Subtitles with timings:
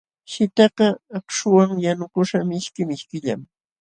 [0.31, 3.41] Shitqakaq akśhuwan yanukuśhqa mishki mishkillam.